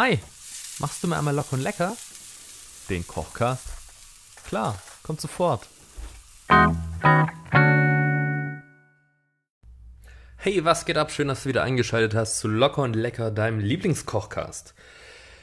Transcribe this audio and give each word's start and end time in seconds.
Hi, 0.00 0.16
machst 0.78 1.02
du 1.02 1.08
mir 1.08 1.18
einmal 1.18 1.34
locker 1.34 1.54
und 1.54 1.62
lecker? 1.62 1.96
Den 2.88 3.04
Kochcast? 3.04 3.66
Klar, 4.46 4.80
kommt 5.02 5.20
sofort. 5.20 5.66
Hey, 10.36 10.64
was 10.64 10.84
geht 10.84 10.96
ab? 10.98 11.10
Schön, 11.10 11.26
dass 11.26 11.42
du 11.42 11.48
wieder 11.48 11.64
eingeschaltet 11.64 12.14
hast 12.14 12.38
zu 12.38 12.46
Locker 12.46 12.82
und 12.82 12.94
Lecker, 12.94 13.32
deinem 13.32 13.58
Lieblingskochcast. 13.58 14.72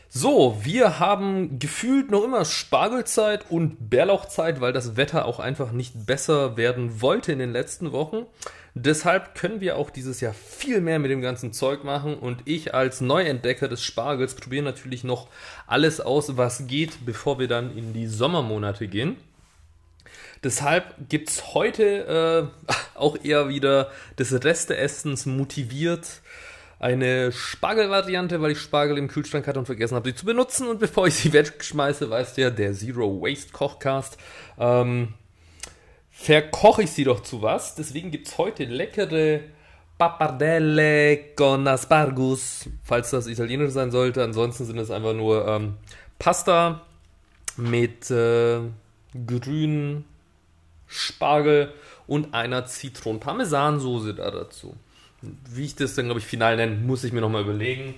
So, 0.09 0.57
wir 0.63 0.99
haben 0.99 1.59
gefühlt 1.59 2.09
noch 2.09 2.23
immer 2.23 2.45
Spargelzeit 2.45 3.49
und 3.49 3.89
Bärlauchzeit, 3.89 4.61
weil 4.61 4.71
das 4.71 4.95
Wetter 4.95 5.25
auch 5.25 5.39
einfach 5.39 5.71
nicht 5.71 6.05
besser 6.05 6.55
werden 6.55 7.01
wollte 7.01 7.33
in 7.33 7.39
den 7.39 7.51
letzten 7.51 7.91
Wochen. 7.91 8.25
Deshalb 8.75 9.36
können 9.36 9.61
wir 9.61 9.77
auch 9.77 9.89
dieses 9.89 10.21
Jahr 10.21 10.33
viel 10.33 10.81
mehr 10.81 10.99
mit 10.99 11.09
dem 11.09 11.21
ganzen 11.21 11.54
Zeug 11.54 11.83
machen 11.83 12.15
und 12.15 12.41
ich 12.46 12.73
als 12.73 12.99
Neuentdecker 13.01 13.68
des 13.68 13.83
Spargels 13.83 14.36
probiere 14.36 14.65
natürlich 14.65 15.04
noch 15.04 15.29
alles 15.65 16.01
aus, 16.01 16.35
was 16.37 16.68
geht, 16.68 17.05
bevor 17.05 17.39
wir 17.39 17.47
dann 17.47 17.75
in 17.75 17.93
die 17.93 18.07
Sommermonate 18.07 18.87
gehen. 18.87 19.15
Deshalb 20.43 21.10
gibt 21.10 21.29
es 21.29 21.54
heute 21.54 22.51
äh, 22.68 22.74
auch 22.96 23.18
eher 23.24 23.49
wieder 23.49 23.91
des 24.19 24.43
Resteessens 24.43 25.25
motiviert 25.25 26.21
eine 26.79 27.32
Spargelvariante, 27.32 28.42
weil 28.42 28.52
ich 28.52 28.60
Spargel 28.60 28.97
im 28.97 29.07
Kühlschrank 29.07 29.47
hatte 29.47 29.60
und 29.60 29.66
vergessen 29.66 29.96
habe, 29.96 30.10
sie 30.10 30.16
zu 30.16 30.25
benutzen. 30.25 30.68
Und 30.68 30.79
bevor 30.79 31.07
ich 31.07 31.16
sie 31.16 31.33
wegschmeiße, 31.33 32.09
weißt 32.09 32.38
du 32.38 32.42
ja, 32.42 32.50
der 32.50 32.73
Zero 32.73 33.22
Waste 33.22 33.52
Kochcast, 33.52 34.17
ähm, 34.59 35.14
verkoche 36.11 36.83
ich 36.83 36.92
sie 36.92 37.03
doch 37.03 37.22
zu 37.22 37.42
was. 37.42 37.75
Deswegen 37.75 38.11
gibt 38.11 38.28
es 38.28 38.38
heute 38.38 38.66
leckere 38.66 39.42
Pappardelle 39.97 41.33
con 41.36 41.67
Aspargus, 41.67 42.69
falls 42.83 43.11
das 43.11 43.28
italienisch 43.28 43.71
sein 43.71 43.92
sollte. 43.92 44.23
Ansonsten 44.23 44.66
sind 44.66 44.77
es 44.77 44.92
einfach 44.92 45.14
nur 45.14 45.47
ähm, 45.47 45.75
Pasta 46.19 46.81
mit 47.58 48.11
äh, 48.11 48.59
grünen 49.25 50.05
Spargel 50.88 51.73
und 52.08 52.33
einer 52.33 52.66
Zitronen-Parmesansoße 52.66 54.14
da 54.14 54.30
dazu. 54.31 54.75
Wie 55.49 55.65
ich 55.65 55.75
das 55.75 55.95
dann, 55.95 56.05
glaube 56.05 56.19
ich, 56.19 56.25
final 56.25 56.55
nenne, 56.55 56.75
muss 56.75 57.03
ich 57.03 57.13
mir 57.13 57.21
nochmal 57.21 57.43
überlegen. 57.43 57.95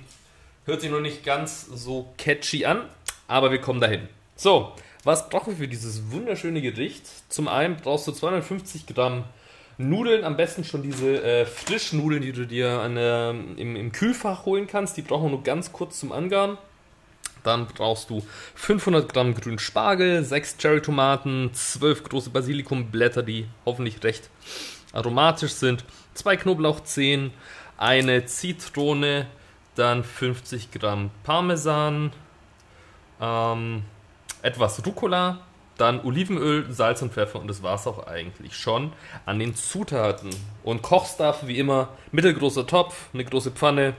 Hört 0.66 0.82
sich 0.82 0.92
noch 0.92 1.00
nicht 1.00 1.24
ganz 1.24 1.66
so 1.66 2.14
catchy 2.18 2.66
an, 2.66 2.84
aber 3.28 3.52
wir 3.52 3.60
kommen 3.60 3.80
dahin. 3.80 4.10
So, 4.36 4.74
was 5.04 5.30
brauchen 5.30 5.54
wir 5.54 5.58
für 5.58 5.68
dieses 5.68 6.12
wunderschöne 6.12 6.62
Gericht? 6.62 7.06
Zum 7.30 7.48
einen 7.48 7.78
brauchst 7.78 8.08
du 8.08 8.12
250 8.12 8.86
Gramm 8.88 9.24
Nudeln, 9.78 10.24
am 10.24 10.36
besten 10.36 10.64
schon 10.64 10.82
diese 10.82 11.24
äh, 11.24 11.46
Frischnudeln, 11.46 12.22
die 12.22 12.32
du 12.32 12.46
dir 12.46 12.82
an, 12.82 12.98
äh, 12.98 13.30
im, 13.30 13.76
im, 13.76 13.92
Kühlfach 13.92 14.46
holen 14.46 14.68
kannst. 14.68 14.98
Die 14.98 15.04
brauchen 15.04 15.26
wir 15.26 15.30
nur 15.30 15.44
ganz 15.44 15.72
kurz 15.72 16.00
zum 16.00 16.12
Angaren. 16.12 16.58
Dann 17.44 17.68
brauchst 17.68 18.10
du 18.10 18.26
500 18.56 19.14
Gramm 19.14 19.36
grünen 19.36 19.60
Spargel, 19.60 20.24
6 20.24 20.58
Cherry-Tomaten, 20.58 21.52
12 21.54 22.04
große 22.04 22.32
Basilikumblätter, 22.32 23.22
die 23.24 23.46
hoffentlich 23.66 24.04
recht 24.04 24.30
aromatisch 24.94 25.52
sind, 25.52 25.86
zwei 26.18 26.36
Knoblauchzehen, 26.36 27.32
eine 27.78 28.26
Zitrone, 28.26 29.28
dann 29.76 30.04
50 30.04 30.72
Gramm 30.72 31.12
Parmesan, 31.24 32.12
ähm, 33.22 33.84
etwas 34.42 34.86
Rucola, 34.86 35.40
dann 35.78 36.04
Olivenöl, 36.04 36.72
Salz 36.72 37.04
und 37.04 37.14
Pfeffer 37.14 37.40
und 37.40 37.48
das 37.48 37.62
war 37.62 37.76
es 37.76 37.86
auch 37.86 38.08
eigentlich 38.08 38.56
schon 38.56 38.94
an 39.26 39.38
den 39.38 39.56
Zutaten. 39.56 40.32
Und 40.64 40.82
Kochstuff 40.82 41.46
wie 41.46 41.60
immer, 41.60 41.90
mittelgroßer 42.12 42.66
Topf, 42.66 43.10
eine 43.14 43.24
große 43.24 43.52
Pfanne, 43.52 43.94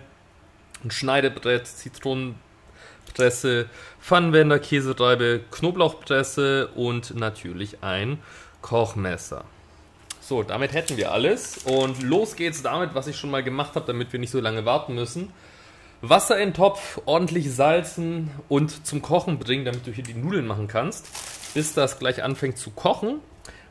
ein 0.82 0.90
Schneidebrett, 0.90 1.68
Zitronenpresse, 1.68 3.70
Pfannenwender, 4.00 4.58
Käsereibe, 4.58 5.42
Knoblauchpresse 5.52 6.68
und 6.74 7.14
natürlich 7.14 7.82
ein 7.82 8.18
Kochmesser. 8.60 9.44
So, 10.28 10.42
damit 10.42 10.74
hätten 10.74 10.98
wir 10.98 11.10
alles. 11.10 11.56
Und 11.64 12.02
los 12.02 12.36
geht's 12.36 12.60
damit, 12.60 12.94
was 12.94 13.06
ich 13.06 13.16
schon 13.16 13.30
mal 13.30 13.42
gemacht 13.42 13.76
habe, 13.76 13.86
damit 13.86 14.12
wir 14.12 14.20
nicht 14.20 14.30
so 14.30 14.40
lange 14.40 14.66
warten 14.66 14.94
müssen. 14.94 15.32
Wasser 16.02 16.38
in 16.38 16.50
den 16.50 16.54
Topf, 16.54 17.00
ordentlich 17.06 17.50
salzen 17.50 18.30
und 18.50 18.86
zum 18.86 19.00
Kochen 19.00 19.38
bringen, 19.38 19.64
damit 19.64 19.86
du 19.86 19.90
hier 19.90 20.04
die 20.04 20.12
Nudeln 20.12 20.46
machen 20.46 20.68
kannst. 20.68 21.06
Bis 21.54 21.72
das 21.72 21.98
gleich 21.98 22.22
anfängt 22.22 22.58
zu 22.58 22.72
kochen, 22.72 23.20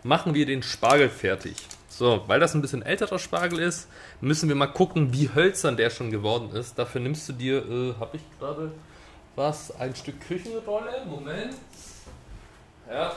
machen 0.01 0.33
wir 0.33 0.47
den 0.47 0.63
Spargel 0.63 1.09
fertig. 1.09 1.57
So, 1.89 2.23
weil 2.25 2.39
das 2.39 2.55
ein 2.55 2.63
bisschen 2.63 2.81
älterer 2.81 3.19
Spargel 3.19 3.59
ist, 3.59 3.87
müssen 4.19 4.49
wir 4.49 4.55
mal 4.55 4.65
gucken, 4.65 5.13
wie 5.13 5.29
hölzern 5.29 5.77
der 5.77 5.91
schon 5.91 6.09
geworden 6.09 6.49
ist. 6.55 6.79
Dafür 6.79 7.01
nimmst 7.01 7.29
du 7.29 7.33
dir, 7.33 7.57
äh, 7.57 7.93
habe 7.99 8.17
ich 8.17 8.23
gerade 8.39 8.71
was, 9.35 9.79
ein 9.79 9.95
Stück 9.95 10.21
Küchenrolle. 10.21 11.05
Moment. 11.05 11.53
Ja. 12.89 13.11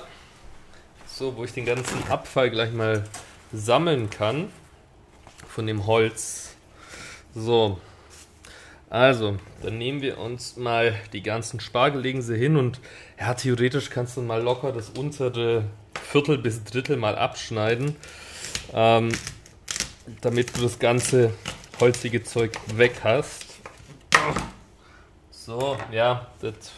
So, 1.07 1.35
wo 1.39 1.45
ich 1.45 1.55
den 1.55 1.65
ganzen 1.65 2.07
Abfall 2.11 2.51
gleich 2.51 2.73
mal 2.73 3.05
sammeln 3.53 4.11
kann 4.11 4.49
von 5.49 5.67
dem 5.67 5.87
Holz. 5.87 6.55
So, 7.35 7.81
also, 8.91 9.37
dann 9.63 9.79
nehmen 9.79 10.03
wir 10.03 10.19
uns 10.19 10.57
mal 10.57 10.95
die 11.13 11.23
ganzen 11.23 11.61
Spargel, 11.61 12.01
legen 12.01 12.23
sie 12.23 12.37
hin 12.37 12.57
und 12.57 12.81
ja, 13.21 13.35
theoretisch 13.35 13.89
kannst 13.89 14.17
du 14.17 14.23
mal 14.23 14.43
locker 14.43 14.73
das 14.73 14.91
untere 14.91 15.65
Viertel 16.11 16.39
bis 16.39 16.65
Drittel 16.65 16.97
mal 16.97 17.17
abschneiden, 17.17 17.95
ähm, 18.75 19.11
damit 20.23 20.57
du 20.57 20.63
das 20.63 20.81
ganze 20.81 21.33
holzige 21.79 22.25
Zeug 22.25 22.53
weg 22.75 23.03
hast. 23.05 23.47
So, 25.31 25.77
ja, 25.93 26.27
das 26.41 26.73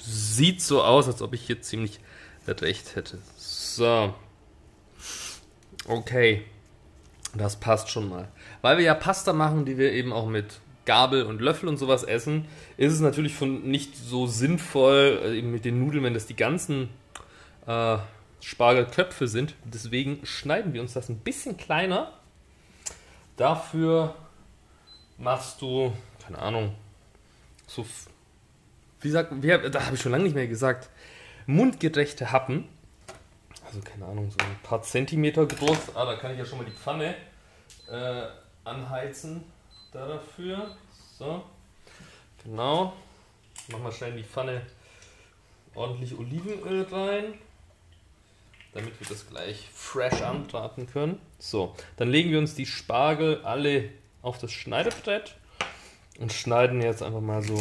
sieht 0.00 0.62
so 0.62 0.82
aus, 0.82 1.08
als 1.08 1.22
ob 1.22 1.34
ich 1.34 1.42
hier 1.42 1.60
ziemlich 1.60 1.98
recht 2.46 2.94
hätte. 2.94 3.18
So, 3.36 4.14
Okay, 5.86 6.44
das 7.34 7.56
passt 7.56 7.90
schon 7.90 8.08
mal. 8.08 8.28
Weil 8.60 8.78
wir 8.78 8.84
ja 8.84 8.94
Pasta 8.94 9.32
machen, 9.32 9.64
die 9.64 9.78
wir 9.78 9.92
eben 9.92 10.12
auch 10.12 10.26
mit 10.26 10.60
Gabel 10.84 11.24
und 11.24 11.40
Löffel 11.40 11.68
und 11.68 11.76
sowas 11.76 12.02
essen, 12.02 12.46
ist 12.76 12.92
es 12.92 13.00
natürlich 13.00 13.34
von 13.34 13.62
nicht 13.62 13.96
so 13.96 14.26
sinnvoll, 14.26 15.20
äh, 15.24 15.38
eben 15.38 15.50
mit 15.50 15.64
den 15.64 15.78
Nudeln, 15.78 16.04
wenn 16.04 16.14
das 16.14 16.26
die 16.26 16.36
ganzen 16.36 16.88
äh, 17.66 17.98
Spargelköpfe 18.40 19.28
sind. 19.28 19.54
Deswegen 19.64 20.24
schneiden 20.24 20.72
wir 20.72 20.80
uns 20.80 20.92
das 20.92 21.08
ein 21.08 21.18
bisschen 21.18 21.56
kleiner. 21.56 22.12
Dafür 23.36 24.14
machst 25.18 25.62
du, 25.62 25.92
keine 26.24 26.38
Ahnung, 26.38 26.74
so, 27.66 27.86
wie 29.00 29.10
sagt, 29.10 29.42
wie, 29.42 29.48
da 29.48 29.86
habe 29.86 29.96
ich 29.96 30.02
schon 30.02 30.12
lange 30.12 30.24
nicht 30.24 30.34
mehr 30.34 30.48
gesagt, 30.48 30.90
mundgerechte 31.46 32.32
Happen 32.32 32.68
also 33.72 33.80
keine 33.88 34.04
Ahnung, 34.04 34.30
so 34.30 34.36
ein 34.44 34.58
paar 34.62 34.82
Zentimeter 34.82 35.46
groß. 35.46 35.94
Ah, 35.94 36.04
da 36.04 36.16
kann 36.16 36.32
ich 36.32 36.38
ja 36.38 36.44
schon 36.44 36.58
mal 36.58 36.64
die 36.64 36.72
Pfanne 36.72 37.14
äh, 37.90 38.24
anheizen 38.64 39.44
da 39.92 40.06
dafür. 40.06 40.76
So, 41.18 41.42
genau. 42.44 42.92
Machen 43.68 43.84
wir 43.84 43.92
schnell 43.92 44.10
in 44.10 44.16
die 44.18 44.24
Pfanne 44.24 44.62
ordentlich 45.74 46.18
Olivenöl 46.18 46.82
rein, 46.90 47.34
damit 48.74 49.00
wir 49.00 49.06
das 49.06 49.26
gleich 49.26 49.68
fresh 49.72 50.20
anbraten 50.20 50.86
können. 50.86 51.18
So, 51.38 51.74
dann 51.96 52.10
legen 52.10 52.30
wir 52.30 52.38
uns 52.38 52.54
die 52.54 52.66
Spargel 52.66 53.42
alle 53.42 53.88
auf 54.20 54.36
das 54.36 54.52
Schneidebrett 54.52 55.34
und 56.18 56.30
schneiden 56.30 56.82
jetzt 56.82 57.02
einfach 57.02 57.20
mal 57.20 57.42
so 57.42 57.58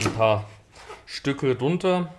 ein 0.00 0.12
paar 0.14 0.46
Stücke 1.06 1.58
runter. 1.58 2.12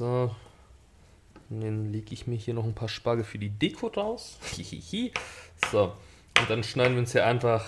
So. 0.00 0.34
dann 1.50 1.92
lege 1.92 2.14
ich 2.14 2.26
mir 2.26 2.36
hier 2.36 2.54
noch 2.54 2.64
ein 2.64 2.74
paar 2.74 2.88
Spargel 2.88 3.22
für 3.22 3.36
die 3.36 3.50
Deko 3.50 3.88
raus. 3.88 4.38
so. 5.70 5.94
Und 6.38 6.48
dann 6.48 6.64
schneiden 6.64 6.94
wir 6.94 7.00
uns 7.00 7.12
hier 7.12 7.26
einfach 7.26 7.66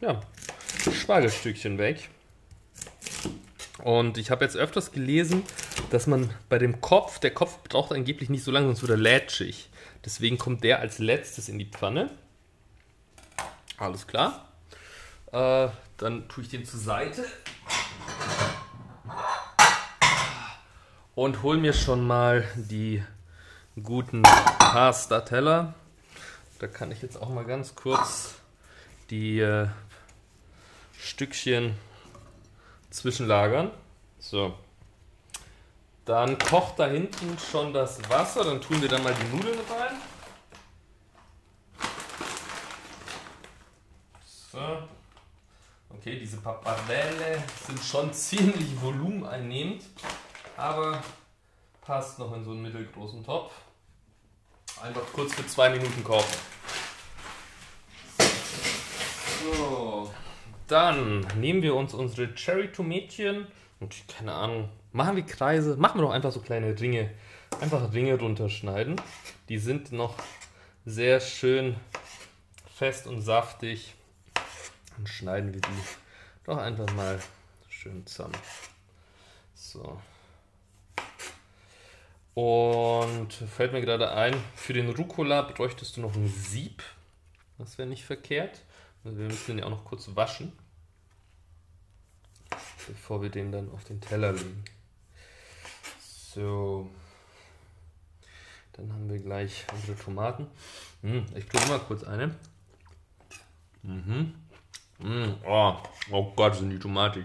ja, 0.00 0.20
Spargelstückchen 0.92 1.78
weg. 1.78 2.08
Und 3.84 4.18
ich 4.18 4.32
habe 4.32 4.44
jetzt 4.44 4.56
öfters 4.56 4.90
gelesen, 4.90 5.44
dass 5.90 6.08
man 6.08 6.34
bei 6.48 6.58
dem 6.58 6.80
Kopf, 6.80 7.20
der 7.20 7.30
Kopf 7.30 7.56
braucht 7.62 7.92
angeblich 7.92 8.28
nicht 8.28 8.42
so 8.42 8.50
lange, 8.50 8.66
sonst 8.66 8.82
wird 8.82 8.90
er 8.90 8.96
lätschig. 8.96 9.70
Deswegen 10.04 10.38
kommt 10.38 10.64
der 10.64 10.80
als 10.80 10.98
letztes 10.98 11.48
in 11.48 11.60
die 11.60 11.66
Pfanne. 11.66 12.10
Alles 13.76 14.08
klar. 14.08 14.48
Äh, 15.30 15.68
dann 15.98 16.28
tue 16.28 16.42
ich 16.42 16.50
den 16.50 16.64
zur 16.64 16.80
Seite. 16.80 17.24
Und 21.16 21.42
hol 21.42 21.56
mir 21.56 21.72
schon 21.72 22.06
mal 22.06 22.46
die 22.54 23.02
guten 23.82 24.22
Pasta-Teller. 24.22 25.74
Da 26.60 26.66
kann 26.68 26.92
ich 26.92 27.02
jetzt 27.02 27.20
auch 27.20 27.30
mal 27.30 27.44
ganz 27.44 27.74
kurz 27.74 28.34
die 29.10 29.40
äh, 29.40 29.66
Stückchen 30.98 31.74
zwischenlagern. 32.90 33.70
So. 34.18 34.54
Dann 36.04 36.38
kocht 36.38 36.78
da 36.78 36.86
hinten 36.86 37.36
schon 37.50 37.72
das 37.72 37.98
Wasser. 38.10 38.44
Dann 38.44 38.60
tun 38.60 38.80
wir 38.82 38.88
da 38.88 38.98
mal 38.98 39.14
die 39.14 39.36
Nudeln 39.36 39.58
rein. 39.70 39.96
So. 44.52 44.58
Okay, 45.88 46.18
diese 46.18 46.36
Pappardelle 46.36 47.42
sind 47.66 47.80
schon 47.82 48.12
ziemlich 48.12 48.80
volumeneinnehmend, 48.80 49.82
aber 50.56 51.02
passt 51.82 52.18
noch 52.18 52.34
in 52.34 52.44
so 52.44 52.50
einen 52.52 52.62
mittelgroßen 52.62 53.24
Topf. 53.24 53.52
Einfach 54.82 55.02
kurz 55.12 55.34
für 55.34 55.46
zwei 55.46 55.70
Minuten 55.70 56.02
kochen. 56.04 56.34
So, 59.42 60.12
dann 60.66 61.20
nehmen 61.36 61.62
wir 61.62 61.74
uns 61.74 61.94
unsere 61.94 62.34
Cherry-Tomätchen 62.34 63.46
und 63.80 64.08
keine 64.08 64.32
Ahnung, 64.32 64.68
machen 64.92 65.16
wir 65.16 65.24
Kreise, 65.24 65.76
machen 65.76 66.00
wir 66.00 66.06
doch 66.06 66.12
einfach 66.12 66.32
so 66.32 66.40
kleine 66.40 66.78
Ringe. 66.78 67.10
Einfach 67.60 67.92
Ringe 67.92 68.18
runterschneiden. 68.18 69.00
Die 69.48 69.58
sind 69.58 69.92
noch 69.92 70.16
sehr 70.84 71.20
schön 71.20 71.76
fest 72.74 73.06
und 73.06 73.22
saftig. 73.22 73.94
Dann 74.96 75.06
schneiden 75.06 75.54
wir 75.54 75.60
die 75.60 75.68
doch 76.44 76.58
einfach 76.58 76.92
mal 76.94 77.18
schön 77.68 78.06
zusammen. 78.06 78.36
So. 79.54 80.00
Und 82.36 83.32
fällt 83.32 83.72
mir 83.72 83.80
gerade 83.80 84.12
ein, 84.12 84.36
für 84.54 84.74
den 84.74 84.90
Rucola 84.90 85.40
bräuchtest 85.40 85.96
du 85.96 86.02
noch 86.02 86.14
ein 86.14 86.28
Sieb. 86.28 86.82
Das 87.56 87.78
wäre 87.78 87.88
nicht 87.88 88.04
verkehrt. 88.04 88.60
Also 89.02 89.16
wir 89.16 89.24
müssen 89.24 89.46
den 89.46 89.58
ja 89.60 89.64
auch 89.64 89.70
noch 89.70 89.86
kurz 89.86 90.14
waschen, 90.14 90.52
bevor 92.86 93.22
wir 93.22 93.30
den 93.30 93.52
dann 93.52 93.72
auf 93.72 93.84
den 93.84 94.02
Teller 94.02 94.32
legen. 94.32 94.62
So. 96.34 96.90
Dann 98.74 98.92
haben 98.92 99.08
wir 99.08 99.18
gleich 99.18 99.64
unsere 99.72 99.96
Tomaten. 99.96 100.46
Hm, 101.00 101.24
ich 101.34 101.48
probiere 101.48 101.70
mal 101.70 101.86
kurz 101.86 102.04
eine. 102.04 102.34
Mhm. 103.82 104.34
Mm, 104.98 105.34
oh, 105.46 105.76
oh 106.10 106.32
Gott, 106.36 106.56
sind 106.56 106.68
die 106.68 106.78
tomatig. 106.78 107.24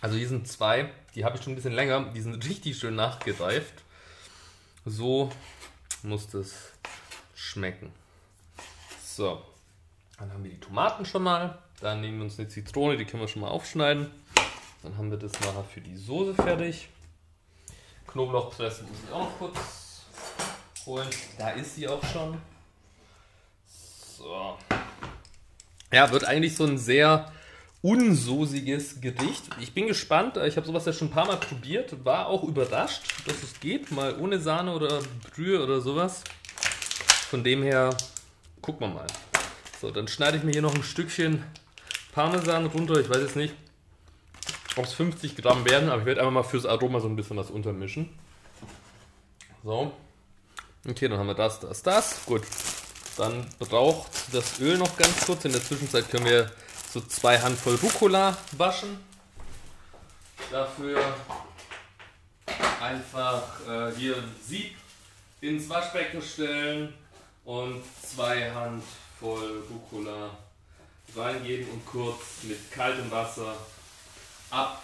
Also 0.00 0.16
hier 0.16 0.28
sind 0.28 0.48
zwei, 0.48 0.90
die 1.14 1.26
habe 1.26 1.36
ich 1.36 1.42
schon 1.42 1.52
ein 1.52 1.56
bisschen 1.56 1.74
länger, 1.74 2.10
die 2.14 2.22
sind 2.22 2.42
richtig 2.46 2.78
schön 2.78 2.94
nachgereift. 2.94 3.84
So 4.90 5.30
muss 6.02 6.28
das 6.28 6.72
schmecken. 7.34 7.92
So, 9.04 9.40
dann 10.18 10.32
haben 10.32 10.42
wir 10.42 10.50
die 10.50 10.58
Tomaten 10.58 11.04
schon 11.04 11.22
mal. 11.22 11.58
Dann 11.80 12.00
nehmen 12.00 12.18
wir 12.18 12.24
uns 12.24 12.38
eine 12.38 12.48
Zitrone, 12.48 12.96
die 12.96 13.04
können 13.04 13.22
wir 13.22 13.28
schon 13.28 13.42
mal 13.42 13.48
aufschneiden. 13.48 14.10
Dann 14.82 14.98
haben 14.98 15.10
wir 15.10 15.18
das 15.18 15.32
nachher 15.40 15.62
für 15.62 15.80
die 15.80 15.96
Soße 15.96 16.34
fertig. 16.34 16.88
Knoblauchpresse 18.08 18.82
muss 18.82 18.98
ich 19.06 19.12
auch 19.12 19.20
noch 19.20 19.38
kurz 19.38 20.02
holen. 20.86 21.08
Da 21.38 21.50
ist 21.50 21.76
sie 21.76 21.86
auch 21.86 22.04
schon. 22.04 22.40
So. 24.18 24.58
Ja, 25.92 26.10
wird 26.10 26.24
eigentlich 26.24 26.56
so 26.56 26.64
ein 26.64 26.78
sehr 26.78 27.32
unsoßiges 27.82 29.00
Gericht. 29.00 29.44
Ich 29.60 29.72
bin 29.72 29.86
gespannt. 29.86 30.36
Ich 30.36 30.56
habe 30.56 30.66
sowas 30.66 30.84
ja 30.84 30.92
schon 30.92 31.08
ein 31.08 31.12
paar 31.12 31.26
Mal 31.26 31.38
probiert. 31.38 32.04
War 32.04 32.26
auch 32.26 32.44
überrascht, 32.44 33.02
dass 33.26 33.42
es 33.42 33.58
geht. 33.60 33.90
Mal 33.90 34.18
ohne 34.18 34.38
Sahne 34.38 34.74
oder 34.74 35.00
Brühe 35.30 35.62
oder 35.62 35.80
sowas. 35.80 36.22
Von 37.30 37.42
dem 37.42 37.62
her 37.62 37.96
gucken 38.60 38.88
wir 38.88 38.94
mal. 38.94 39.06
So, 39.80 39.90
dann 39.90 40.08
schneide 40.08 40.36
ich 40.36 40.42
mir 40.42 40.52
hier 40.52 40.62
noch 40.62 40.74
ein 40.74 40.82
Stückchen 40.82 41.42
Parmesan 42.12 42.66
runter. 42.66 43.00
Ich 43.00 43.08
weiß 43.08 43.18
jetzt 43.18 43.36
nicht, 43.36 43.54
ob 44.76 44.84
es 44.84 44.92
50 44.92 45.36
Gramm 45.36 45.64
werden, 45.64 45.88
aber 45.88 46.00
ich 46.00 46.06
werde 46.06 46.20
einfach 46.20 46.32
mal 46.32 46.42
fürs 46.42 46.66
Aroma 46.66 47.00
so 47.00 47.08
ein 47.08 47.16
bisschen 47.16 47.36
was 47.36 47.50
untermischen. 47.50 48.10
So. 49.64 49.92
Okay, 50.88 51.08
dann 51.08 51.18
haben 51.18 51.28
wir 51.28 51.34
das, 51.34 51.60
das, 51.60 51.82
das. 51.82 52.26
Gut. 52.26 52.42
Dann 53.16 53.46
braucht 53.58 54.10
das 54.32 54.60
Öl 54.60 54.76
noch 54.76 54.96
ganz 54.96 55.24
kurz. 55.24 55.44
In 55.44 55.52
der 55.52 55.62
Zwischenzeit 55.62 56.10
können 56.10 56.26
wir 56.26 56.50
so 56.92 57.00
zwei 57.02 57.38
Handvoll 57.38 57.76
Rucola 57.76 58.36
waschen. 58.52 58.98
Dafür 60.50 61.14
einfach 62.80 63.42
äh, 63.68 63.92
hier 63.96 64.16
ein 64.16 64.34
Sieb 64.44 64.76
ins 65.40 65.68
Waschbecken 65.68 66.20
stellen 66.20 66.92
und 67.44 67.82
zwei 68.02 68.50
Handvoll 68.50 69.62
Rucola 69.70 70.30
reingeben 71.14 71.70
und 71.70 71.86
kurz 71.86 72.42
mit 72.42 72.70
kaltem 72.72 73.08
Wasser 73.10 73.54
abbrausen. 74.50 74.82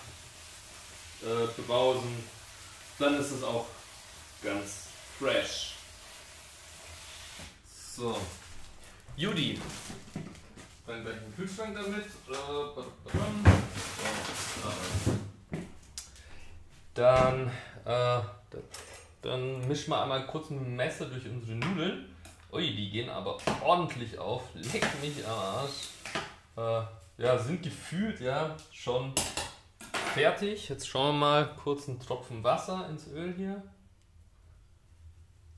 Äh, 2.09 2.99
Dann 2.99 3.21
ist 3.21 3.33
es 3.33 3.43
auch 3.43 3.67
ganz 4.43 4.87
fresh. 5.19 5.73
So. 7.97 8.21
Judy. 9.17 9.59
Dann 10.87 11.03
gleich 11.03 11.17
einen 11.17 11.35
Kühlschrank 11.35 11.75
damit. 11.75 12.05
Dann, 16.95 17.51
äh, 17.85 18.21
dann 19.21 19.69
mischen 19.69 19.91
wir 19.91 20.03
einmal 20.03 20.27
kurz 20.27 20.51
ein 20.51 20.77
Messer 20.77 21.07
durch 21.07 21.29
unsere 21.29 21.57
Nudeln. 21.57 22.15
Ui, 22.53 22.75
die 22.75 22.91
gehen 22.91 23.11
aber 23.11 23.37
ordentlich 23.63 24.19
auf. 24.19 24.43
Leck 24.55 24.87
mich 25.03 25.27
am 25.27 25.39
Arsch. 25.39 25.89
Äh, 26.57 27.23
ja, 27.23 27.39
sind 27.39 27.63
gefühlt 27.63 28.21
ja 28.21 28.57
schon 28.71 29.13
fertig. 30.15 30.69
Jetzt 30.69 30.89
schauen 30.89 31.17
wir 31.17 31.21
mal 31.21 31.57
kurz 31.57 31.89
einen 31.89 32.01
Tropfen 32.01 32.45
Wasser 32.45 32.89
ins 32.89 33.09
Öl 33.09 33.35
hier. 33.37 33.63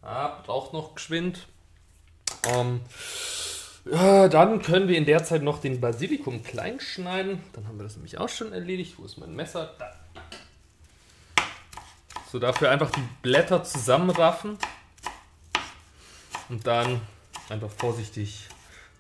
Ah, 0.00 0.40
braucht 0.44 0.72
noch 0.72 0.94
geschwind. 0.94 1.46
Ähm, 2.44 2.80
ja, 3.90 4.29
dann 4.29 4.62
können 4.62 4.88
wir 4.88 4.96
in 4.96 5.06
der 5.06 5.25
Zeit 5.25 5.43
noch 5.43 5.61
den 5.61 5.81
Basilikum 5.81 6.43
klein 6.43 6.81
schneiden. 6.81 7.43
Dann 7.52 7.67
haben 7.67 7.79
wir 7.79 7.85
das 7.85 7.96
nämlich 7.96 8.19
auch 8.19 8.29
schon 8.29 8.52
erledigt. 8.52 8.94
Wo 8.99 9.05
ist 9.05 9.19
mein 9.19 9.35
Messer? 9.35 9.75
Da. 9.79 9.93
So, 12.31 12.38
dafür 12.38 12.70
einfach 12.70 12.90
die 12.90 13.02
Blätter 13.23 13.64
zusammenraffen. 13.64 14.58
Und 16.50 16.67
dann 16.67 17.00
einfach 17.49 17.70
vorsichtig 17.70 18.49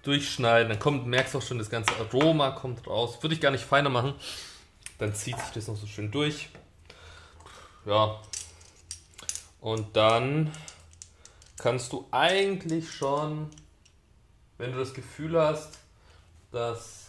durchschneiden. 0.02 0.70
Dann 0.70 0.78
kommt, 0.78 1.06
merkst 1.06 1.34
du 1.34 1.38
auch 1.38 1.42
schon, 1.42 1.58
das 1.58 1.68
ganze 1.70 1.92
Aroma 1.96 2.52
kommt 2.52 2.86
raus. 2.86 3.18
Würde 3.22 3.34
ich 3.34 3.40
gar 3.40 3.50
nicht 3.50 3.64
feiner 3.64 3.90
machen. 3.90 4.14
Dann 4.98 5.14
zieht 5.14 5.38
sich 5.38 5.50
das 5.50 5.68
noch 5.68 5.76
so 5.76 5.86
schön 5.86 6.10
durch. 6.10 6.48
Ja. 7.84 8.20
Und 9.60 9.96
dann 9.96 10.52
kannst 11.58 11.92
du 11.92 12.06
eigentlich 12.10 12.90
schon, 12.92 13.50
wenn 14.58 14.72
du 14.72 14.78
das 14.78 14.92
Gefühl 14.92 15.40
hast, 15.40 15.78
dass 16.52 17.06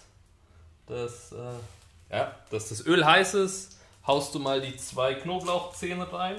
das, 0.87 1.31
äh, 1.31 2.15
ja, 2.15 2.35
dass 2.49 2.69
das 2.69 2.85
Öl 2.85 3.05
heiß 3.05 3.33
ist, 3.35 3.77
haust 4.05 4.33
du 4.33 4.39
mal 4.39 4.61
die 4.61 4.77
zwei 4.77 5.15
Knoblauchzähne 5.15 6.11
rein. 6.11 6.35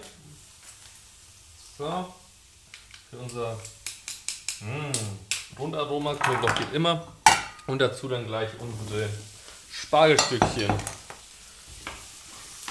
So. 1.77 2.13
Für 3.11 3.17
unser 3.17 3.59
mh, 4.61 4.93
Grundaroma. 5.57 6.15
Knoblauch 6.15 6.55
geht 6.55 6.73
immer. 6.73 7.07
Und 7.67 7.81
dazu 7.81 8.09
dann 8.09 8.27
gleich 8.27 8.51
unsere 8.59 9.09
Spargelstückchen. 9.71 10.73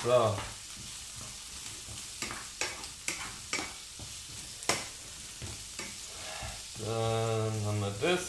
So. 0.04 0.36
Dann 6.90 7.66
haben 7.66 7.80
wir 7.82 7.94
das. 8.02 8.20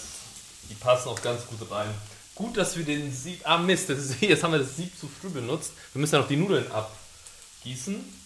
Die 0.69 0.75
passen 0.75 1.09
auch 1.09 1.23
ganz 1.23 1.47
gut 1.47 1.71
rein. 1.71 1.88
Gut, 2.35 2.57
dass 2.57 2.76
wir 2.76 2.85
den 2.85 3.12
Sieb. 3.12 3.40
Ah, 3.45 3.57
Mist, 3.57 3.88
ist, 3.88 4.17
jetzt 4.21 4.43
haben 4.43 4.52
wir 4.52 4.59
das 4.59 4.76
Sieb 4.76 4.93
zu 4.99 5.09
früh 5.09 5.31
benutzt. 5.31 5.73
Wir 5.93 6.00
müssen 6.00 6.14
ja 6.14 6.21
noch 6.21 6.29
die 6.29 6.37
Nudeln 6.37 6.71
abgießen. 6.71 8.21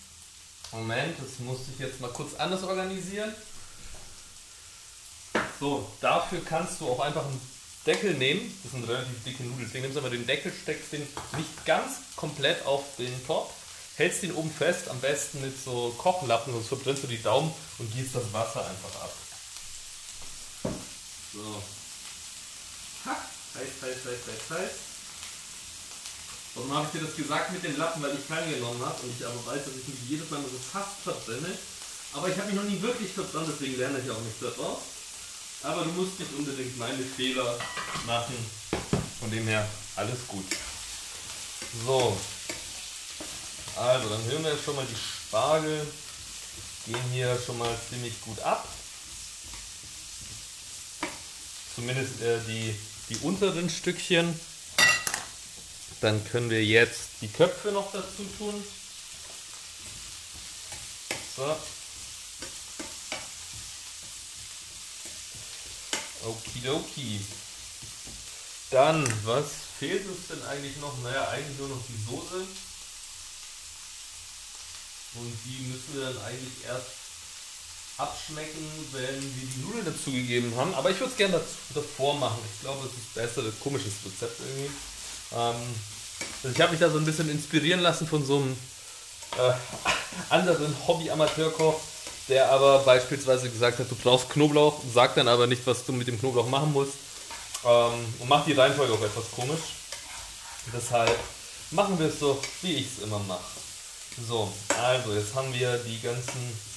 Moment, 0.73 1.17
das 1.21 1.39
muss 1.39 1.61
ich 1.73 1.79
jetzt 1.79 2.01
mal 2.01 2.11
kurz 2.11 2.35
anders 2.35 2.65
organisieren. 2.65 3.33
So, 5.61 5.89
dafür 6.01 6.41
kannst 6.45 6.81
du 6.81 6.89
auch 6.89 6.99
einfach 6.99 7.25
einen 7.25 7.41
Deckel 7.87 8.15
nehmen. 8.15 8.59
Das 8.65 8.73
sind 8.73 8.89
relativ 8.89 9.23
dicke 9.25 9.45
Nudeln. 9.45 9.67
Deswegen 9.67 9.83
nimmst 9.83 9.97
du 9.97 10.01
aber 10.01 10.11
den 10.11 10.27
Deckel, 10.27 10.53
steckst 10.53 10.93
den 10.93 11.03
nicht 11.37 11.65
ganz 11.65 11.99
komplett 12.17 12.67
auf 12.67 12.83
den 12.99 13.25
Topf, 13.27 13.53
hältst 13.97 14.25
den 14.25 14.33
oben 14.33 14.51
fest, 14.51 14.89
am 14.89 14.99
besten 14.99 15.43
mit 15.43 15.63
so 15.63 15.95
Kochlappen, 15.97 16.53
sonst 16.53 16.69
verbrennst 16.69 17.05
du 17.05 17.07
die 17.07 17.23
Daumen 17.23 17.53
und 17.79 17.95
gießt 17.95 18.17
das 18.17 18.33
Wasser 18.33 18.67
einfach 18.67 19.01
ab. 19.01 19.13
So. 21.35 21.63
Ha, 23.07 23.17
heiß, 23.55 23.83
heiß, 23.83 23.97
heiß, 24.07 24.21
heiß, 24.31 24.59
heiß. 24.59 24.71
Warum 26.55 26.73
habe 26.73 26.87
ich 26.87 26.93
dir 26.93 27.07
das 27.07 27.17
gesagt 27.17 27.51
mit 27.51 27.65
den 27.65 27.77
Lappen? 27.77 28.01
Weil 28.03 28.15
ich 28.15 28.27
teilgenommen 28.29 28.81
habe 28.87 29.03
und 29.03 29.11
ich 29.19 29.27
aber 29.27 29.45
weiß, 29.47 29.65
dass 29.65 29.75
ich 29.75 29.89
mich 29.89 30.09
jedes 30.09 30.31
Mal 30.31 30.41
so 30.41 30.59
fast 30.73 31.03
verbrenne. 31.03 31.59
Aber 32.13 32.29
ich 32.29 32.39
habe 32.39 32.47
mich 32.47 32.55
noch 32.55 32.71
nie 32.71 32.81
wirklich 32.81 33.11
verbrannt, 33.11 33.49
deswegen 33.51 33.77
lerne 33.77 33.99
ich 33.99 34.09
auch 34.09 34.21
nicht 34.21 34.41
daraus. 34.41 34.79
Aber 35.65 35.83
du 35.83 35.91
musst 35.91 36.21
nicht 36.21 36.33
unbedingt 36.39 36.79
meine 36.79 37.03
Fehler 37.03 37.59
machen. 38.07 38.37
Von 39.19 39.31
dem 39.33 39.49
her 39.49 39.69
alles 39.97 40.19
gut. 40.29 40.47
So. 41.85 42.17
Also, 43.75 44.09
dann 44.09 44.23
hören 44.27 44.45
wir 44.45 44.53
jetzt 44.53 44.65
schon 44.65 44.77
mal 44.77 44.87
die 44.87 44.95
Spargel. 44.95 45.85
Gehen 46.87 47.11
hier 47.13 47.37
schon 47.45 47.59
mal 47.59 47.77
ziemlich 47.91 48.21
gut 48.21 48.39
ab. 48.41 48.69
Zumindest 51.75 52.21
äh, 52.23 52.39
die 52.47 52.75
die 53.09 53.17
unteren 53.19 53.69
Stückchen. 53.69 54.39
Dann 56.01 56.25
können 56.29 56.51
wir 56.51 56.65
jetzt 56.65 57.09
die 57.21 57.29
Köpfe 57.29 57.71
noch 57.73 57.93
dazu 57.93 58.25
tun. 58.39 58.65
So. 61.37 61.57
Okidoki. 66.27 67.21
Dann, 68.71 69.07
was 69.25 69.47
fehlt 69.79 70.07
uns 70.07 70.29
denn 70.29 70.43
eigentlich 70.45 70.77
noch? 70.79 70.97
Naja, 71.03 71.29
eigentlich 71.29 71.59
nur 71.59 71.69
noch 71.69 71.83
die 71.89 72.11
Soße. 72.11 72.47
Und 75.17 75.39
die 75.45 75.63
müssen 75.67 75.95
wir 75.95 76.07
dann 76.07 76.25
eigentlich 76.25 76.65
erst 76.67 77.04
abschmecken, 77.97 78.67
wenn 78.93 79.23
wir 79.23 79.49
die 79.49 79.61
Nudeln 79.61 79.85
dazugegeben 79.85 80.55
haben. 80.57 80.75
Aber 80.75 80.91
ich 80.91 80.99
würde 80.99 81.13
es 81.13 81.17
gerne 81.17 81.41
davor 81.75 82.15
machen. 82.15 82.39
Ich 82.53 82.61
glaube, 82.63 82.87
es 82.87 82.93
ist 82.93 83.15
besser, 83.15 83.47
ein 83.47 83.61
komisches 83.61 83.93
Rezept 84.05 84.41
irgendwie. 84.41 84.71
Ähm, 85.33 85.75
also 86.43 86.55
ich 86.55 86.61
habe 86.61 86.73
mich 86.73 86.81
da 86.81 86.91
so 86.91 86.99
ein 86.99 87.05
bisschen 87.05 87.31
inspirieren 87.31 87.81
lassen 87.81 88.07
von 88.07 88.25
so 88.25 88.37
einem 88.37 88.57
äh, 89.39 89.53
anderen 90.31 90.75
Hobby-Amateurkoch, 90.87 91.81
der 92.29 92.51
aber 92.51 92.81
beispielsweise 92.81 93.49
gesagt 93.49 93.79
hat, 93.79 93.91
du 93.91 93.97
brauchst 93.97 94.31
Knoblauch, 94.31 94.81
sagt 94.93 95.17
dann 95.17 95.29
aber 95.29 95.47
nicht, 95.47 95.67
was 95.67 95.85
du 95.85 95.93
mit 95.93 96.09
dem 96.09 96.19
Knoblauch 96.19 96.49
machen 96.49 96.73
musst. 96.73 96.95
Ähm, 97.65 98.15
und 98.19 98.29
macht 98.29 98.47
die 98.47 98.53
Reihenfolge 98.53 98.93
auch 98.93 99.03
etwas 99.03 99.31
komisch. 99.31 99.61
Deshalb 100.73 101.17
machen 101.71 101.99
wir 101.99 102.07
es 102.07 102.19
so, 102.19 102.41
wie 102.63 102.75
ich 102.75 102.87
es 102.87 103.05
immer 103.05 103.19
mache. 103.21 103.41
So, 104.29 104.53
also 104.81 105.13
jetzt 105.13 105.35
haben 105.35 105.53
wir 105.53 105.77
die 105.79 106.01
ganzen 106.01 106.74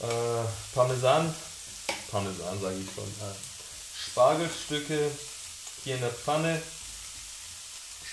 äh, 0.00 0.74
Parmesan, 0.74 1.34
Parmesan 2.10 2.60
sage 2.60 2.76
ich 2.76 2.94
schon, 2.94 3.04
äh, 3.04 3.34
Spargelstücke 4.10 5.10
hier 5.84 5.94
in 5.94 6.00
der 6.00 6.10
Pfanne 6.10 6.60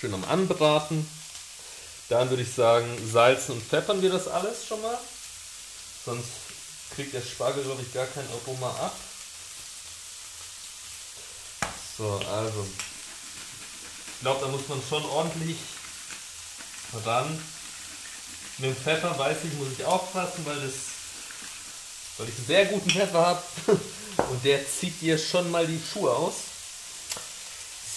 schön 0.02 0.14
am 0.14 0.24
Anbraten. 0.24 1.08
Dann 2.08 2.28
würde 2.28 2.42
ich 2.42 2.52
sagen, 2.52 2.86
salzen 3.10 3.52
und 3.54 3.62
pfeffern 3.62 4.02
wir 4.02 4.10
das 4.10 4.26
alles 4.26 4.66
schon 4.66 4.82
mal. 4.82 4.98
Sonst 6.04 6.28
kriegt 6.94 7.14
der 7.14 7.22
Spargel, 7.22 7.62
glaube 7.62 7.82
ich, 7.82 7.94
gar 7.94 8.06
kein 8.06 8.26
Aroma 8.28 8.68
ab. 8.68 8.96
So, 11.96 12.20
also. 12.28 12.66
Ich 14.14 14.20
glaube, 14.22 14.44
da 14.44 14.48
muss 14.48 14.68
man 14.68 14.82
schon 14.88 15.04
ordentlich 15.04 15.56
ran. 17.04 17.40
Mit 18.58 18.70
dem 18.70 18.76
Pfeffer 18.76 19.18
weiß 19.18 19.38
ich, 19.44 19.52
muss 19.54 19.68
ich 19.78 19.84
aufpassen, 19.84 20.44
weil, 20.44 20.60
das, 20.60 20.74
weil 22.18 22.28
ich 22.28 22.36
einen 22.36 22.46
sehr 22.46 22.66
guten 22.66 22.90
Pfeffer 22.90 23.26
habe. 23.26 23.42
Und 24.30 24.44
der 24.44 24.60
zieht 24.68 25.00
dir 25.00 25.18
schon 25.18 25.50
mal 25.50 25.66
die 25.66 25.80
Schuhe 25.80 26.10
aus. 26.10 26.34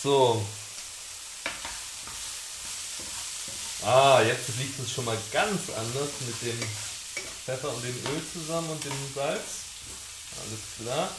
So. 0.01 0.45
Ah, 3.83 4.21
jetzt 4.21 4.47
liegt 4.57 4.79
es 4.79 4.91
schon 4.91 5.05
mal 5.05 5.17
ganz 5.31 5.69
anders 5.77 6.09
mit 6.21 6.41
dem 6.41 6.59
Pfeffer 7.45 7.69
und 7.69 7.83
dem 7.83 7.95
Öl 7.95 8.21
zusammen 8.33 8.69
und 8.71 8.83
dem 8.83 9.13
Salz. 9.13 9.41
Alles 10.41 10.59
klar. 10.81 11.09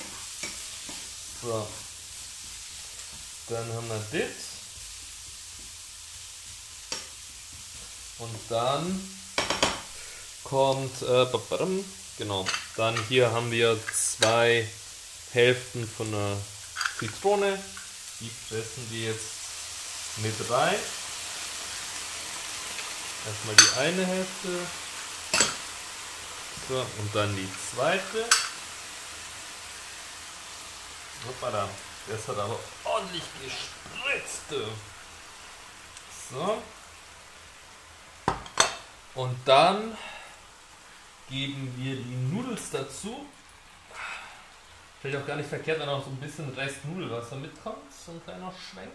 So. 1.42 1.68
Dann 3.48 3.72
haben 3.72 3.88
wir 3.88 4.20
das. 4.20 4.46
Und 8.18 8.38
dann 8.48 9.18
kommt, 10.42 11.02
äh, 11.02 11.26
genau, 12.18 12.46
dann 12.76 12.97
hier 13.09 13.30
haben 13.30 13.50
wir 13.50 13.78
zwei 13.92 14.68
Hälften 15.33 15.88
von 15.88 16.09
einer 16.09 16.37
Zitrone. 16.99 17.59
Die 18.21 18.30
pressen 18.49 18.87
wir 18.90 19.12
jetzt 19.12 19.37
mit 20.18 20.50
rein. 20.50 20.76
Erstmal 23.26 23.56
die 23.56 23.80
eine 23.80 24.06
Hälfte. 24.06 24.49
So, 26.68 26.78
und 26.78 27.14
dann 27.14 27.35
die 27.35 27.49
zweite. 27.75 28.25
Hoppala, 31.26 31.68
das 32.09 32.28
hat 32.28 32.38
aber 32.38 32.59
ordentlich 32.85 33.23
gespritzt. 33.42 34.71
So. 36.30 36.62
Und 39.14 39.37
dann 39.45 39.97
geben 41.28 41.73
wir 41.76 41.97
die 41.97 42.35
Nudels 42.35 42.71
dazu. 42.71 43.26
Vielleicht 45.00 45.23
auch 45.23 45.26
gar 45.26 45.37
nicht 45.37 45.49
verkehrt, 45.49 45.80
wenn 45.80 45.88
auch 45.88 46.02
so 46.02 46.11
ein 46.11 46.16
bisschen 46.16 46.49
Rest 46.54 46.85
Nudelwasser 46.85 47.37
mitkommt. 47.37 47.92
So 47.92 48.12
ein 48.12 48.23
kleiner 48.25 48.52
Schwenk. 48.52 48.92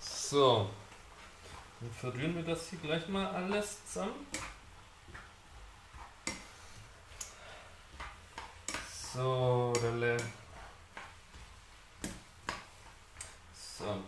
So. 0.00 0.70
Dann 1.80 1.90
verrühren 1.92 2.34
wir 2.34 2.42
das 2.42 2.68
hier 2.68 2.78
gleich 2.78 3.06
mal 3.08 3.26
alles 3.26 3.84
zusammen. 3.86 4.26
So, 9.12 9.72
Relle. 9.82 10.16
So. 13.78 14.02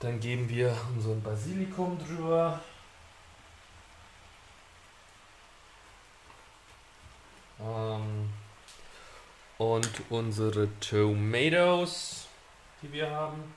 Dann 0.00 0.20
geben 0.20 0.48
wir 0.48 0.76
unseren 0.94 1.22
Basilikum 1.22 1.98
drüber. 1.98 2.60
Und 9.64 9.88
unsere 10.10 10.68
Tomatoes, 10.80 12.26
die 12.82 12.92
wir 12.92 13.10
haben. 13.10 13.54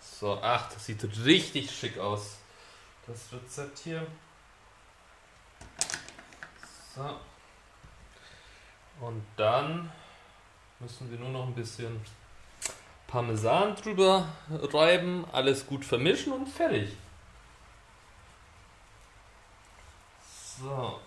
So, 0.00 0.38
ach, 0.42 0.72
das 0.72 0.86
sieht 0.86 1.04
richtig 1.24 1.70
schick 1.70 1.98
aus. 1.98 2.38
Das 3.06 3.32
Rezept 3.32 3.78
hier. 3.80 4.06
So. 6.94 7.20
Und 9.00 9.24
dann 9.36 9.90
müssen 10.78 11.10
wir 11.10 11.18
nur 11.18 11.30
noch 11.30 11.46
ein 11.46 11.54
bisschen 11.54 12.00
Parmesan 13.06 13.76
drüber 13.76 14.28
reiben, 14.50 15.26
alles 15.32 15.66
gut 15.66 15.84
vermischen 15.84 16.32
und 16.32 16.48
fertig. 16.48 16.96
So. 20.60 21.00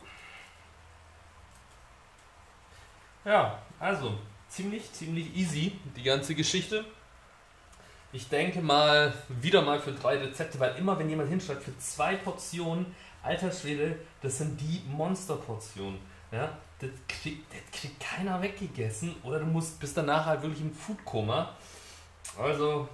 Ja, 3.26 3.60
also 3.80 4.18
ziemlich, 4.50 4.92
ziemlich 4.92 5.36
easy 5.36 5.74
die 5.96 6.04
ganze 6.04 6.36
Geschichte. 6.36 6.84
Ich 8.12 8.28
denke 8.30 8.62
mal, 8.62 9.14
wieder 9.30 9.62
mal 9.62 9.80
für 9.80 9.92
drei 9.92 10.18
Rezepte, 10.18 10.60
weil 10.60 10.76
immer, 10.76 10.98
wenn 11.00 11.10
jemand 11.10 11.30
hinschreibt, 11.30 11.64
für 11.64 11.78
zwei 11.78 12.16
Portionen, 12.16 12.96
alter 13.22 13.52
Schwede, 13.52 13.98
das 14.22 14.40
sind 14.40 14.60
die 14.60 14.82
Monsterportionen. 14.88 16.00
Ja, 16.32 16.58
das 16.80 16.90
kriegt, 17.08 17.46
das 17.54 17.92
keiner 18.00 18.42
weggegessen 18.42 19.16
oder 19.24 19.40
du 19.40 19.46
musst 19.46 19.80
bis 19.80 19.94
danach 19.94 20.26
halt 20.26 20.42
wirklich 20.42 20.62
im 20.62 20.74
Foodkoma. 20.74 21.56
Also 22.38 22.88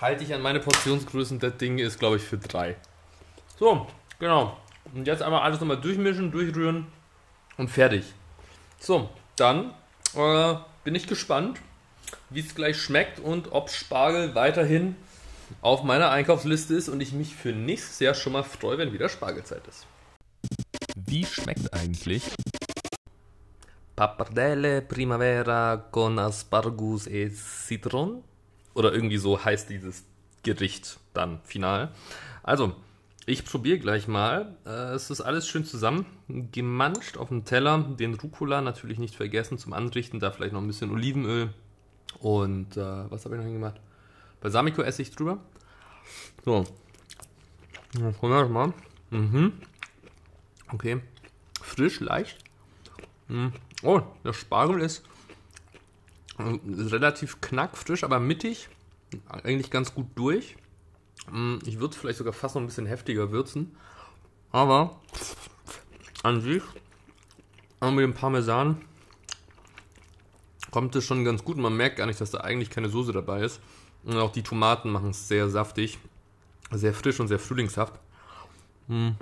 halte 0.00 0.24
ich 0.24 0.32
an 0.32 0.40
meine 0.40 0.60
Portionsgrößen, 0.60 1.38
das 1.40 1.56
Ding 1.56 1.78
ist, 1.78 1.98
glaube 1.98 2.16
ich, 2.16 2.22
für 2.22 2.38
drei. 2.38 2.76
So, 3.58 3.86
genau. 4.18 4.56
Und 4.94 5.06
jetzt 5.06 5.22
einmal 5.22 5.42
alles 5.42 5.60
nochmal 5.60 5.80
durchmischen, 5.80 6.32
durchrühren 6.32 6.86
und 7.56 7.68
fertig. 7.68 8.04
So, 8.78 9.08
dann 9.36 9.72
äh, 10.14 10.54
bin 10.84 10.94
ich 10.94 11.06
gespannt, 11.06 11.60
wie 12.30 12.40
es 12.40 12.54
gleich 12.54 12.80
schmeckt 12.80 13.20
und 13.20 13.52
ob 13.52 13.70
Spargel 13.70 14.34
weiterhin 14.34 14.96
auf 15.62 15.82
meiner 15.82 16.10
Einkaufsliste 16.10 16.74
ist 16.74 16.88
und 16.88 17.00
ich 17.00 17.12
mich 17.12 17.34
für 17.34 17.52
nächstes 17.52 18.00
Jahr 18.00 18.14
schon 18.14 18.32
mal 18.32 18.42
freue, 18.42 18.78
wenn 18.78 18.92
wieder 18.92 19.08
Spargelzeit 19.08 19.62
ist. 19.68 19.86
Wie 20.96 21.24
schmeckt 21.24 21.72
eigentlich 21.72 22.22
Pappardelle 23.96 24.80
Primavera 24.82 25.76
con 25.76 26.18
Aspargus 26.18 27.06
e 27.06 27.30
Citron? 27.30 28.22
Oder 28.74 28.92
irgendwie 28.92 29.18
so 29.18 29.44
heißt 29.44 29.68
dieses 29.68 30.04
Gericht 30.42 30.98
dann 31.12 31.40
final. 31.44 31.92
Also, 32.42 32.76
ich 33.30 33.44
probiere 33.44 33.78
gleich 33.78 34.08
mal. 34.08 34.56
Äh, 34.66 34.94
es 34.94 35.10
ist 35.10 35.20
alles 35.20 35.46
schön 35.46 35.64
zusammen 35.64 36.06
gemanscht 36.52 37.16
auf 37.16 37.28
dem 37.28 37.44
Teller. 37.44 37.78
Den 37.78 38.14
Rucola 38.14 38.60
natürlich 38.60 38.98
nicht 38.98 39.14
vergessen 39.14 39.58
zum 39.58 39.72
Anrichten. 39.72 40.20
Da 40.20 40.30
vielleicht 40.30 40.52
noch 40.52 40.60
ein 40.60 40.66
bisschen 40.66 40.90
Olivenöl, 40.90 41.50
und 42.18 42.76
äh, 42.76 43.10
was 43.10 43.24
habe 43.24 43.36
ich 43.36 43.40
noch 43.40 43.46
hingemacht? 43.46 43.80
Balsamico-Essig 44.40 45.14
drüber. 45.14 45.38
So. 46.44 46.64
Probieren 47.92 48.14
wir 48.20 48.48
mal. 48.48 48.74
Mhm. 49.10 49.52
Okay. 50.72 51.00
Frisch, 51.60 52.00
leicht. 52.00 52.38
Mhm. 53.28 53.52
Oh, 53.82 54.02
der 54.24 54.32
Spargel 54.32 54.80
ist, 54.80 55.02
ist 56.66 56.92
relativ 56.92 57.40
knackfrisch, 57.40 58.04
aber 58.04 58.20
mittig. 58.20 58.68
Eigentlich 59.28 59.70
ganz 59.70 59.94
gut 59.94 60.06
durch. 60.14 60.56
Mhm. 61.30 61.60
Ich 61.64 61.80
würde 61.80 61.94
es 61.94 62.00
vielleicht 62.00 62.18
sogar 62.18 62.32
fast 62.32 62.54
noch 62.54 62.62
ein 62.62 62.66
bisschen 62.66 62.86
heftiger 62.86 63.30
würzen. 63.30 63.76
Aber 64.52 65.00
an 66.22 66.40
sich 66.40 66.62
mit 67.80 67.98
dem 67.98 68.14
Parmesan 68.14 68.84
kommt 70.70 70.94
es 70.96 71.04
schon 71.04 71.24
ganz 71.24 71.44
gut. 71.44 71.56
Man 71.56 71.76
merkt 71.76 71.96
gar 71.96 72.06
nicht, 72.06 72.20
dass 72.20 72.30
da 72.30 72.38
eigentlich 72.38 72.70
keine 72.70 72.88
Soße 72.88 73.12
dabei 73.12 73.42
ist. 73.42 73.60
Und 74.04 74.16
auch 74.16 74.32
die 74.32 74.42
Tomaten 74.42 74.90
machen 74.90 75.10
es 75.10 75.28
sehr 75.28 75.48
saftig. 75.48 75.98
Sehr 76.70 76.94
frisch 76.94 77.20
und 77.20 77.28
sehr 77.28 77.38
frühlingshaft. 77.38 77.94
Hm. 78.88 79.16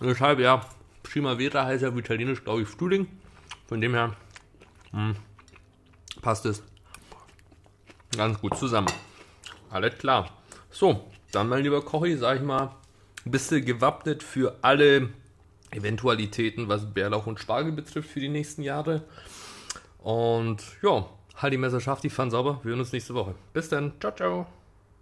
Deshalb, 0.00 0.40
ja, 0.40 0.66
Primavera 1.02 1.64
heißt 1.64 1.82
ja 1.82 1.90
auf 1.90 1.96
Italienisch, 1.96 2.42
glaube 2.42 2.62
ich, 2.62 2.68
Frühling. 2.68 3.06
Von 3.68 3.80
dem 3.80 3.94
her 3.94 4.16
hm, 4.90 5.16
passt 6.20 6.44
es 6.46 6.62
ganz 8.16 8.40
gut 8.40 8.56
zusammen. 8.56 8.88
Alles 9.70 9.96
klar. 9.98 10.30
So, 10.74 11.04
dann 11.30 11.48
mein 11.48 11.62
lieber 11.62 11.82
Kochi, 11.82 12.16
sag 12.16 12.38
ich 12.38 12.42
mal, 12.42 12.74
bist 13.24 13.52
du 13.52 13.62
gewappnet 13.62 14.24
für 14.24 14.56
alle 14.60 15.08
Eventualitäten, 15.70 16.68
was 16.68 16.92
Bärlauch 16.92 17.28
und 17.28 17.38
Spargel 17.38 17.70
betrifft 17.70 18.10
für 18.10 18.18
die 18.18 18.28
nächsten 18.28 18.60
Jahre. 18.62 19.04
Und 19.98 20.64
ja, 20.82 21.06
halt 21.36 21.52
die 21.52 21.58
Messer 21.58 21.80
scharf, 21.80 22.00
die 22.00 22.10
Pfanne 22.10 22.32
sauber. 22.32 22.58
Wir 22.64 22.70
hören 22.70 22.80
uns 22.80 22.90
nächste 22.90 23.14
Woche. 23.14 23.36
Bis 23.52 23.68
dann. 23.68 23.92
Ciao, 24.00 24.12
ciao. 24.16 24.46